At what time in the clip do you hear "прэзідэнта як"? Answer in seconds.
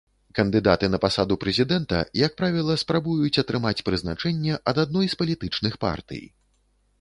1.43-2.33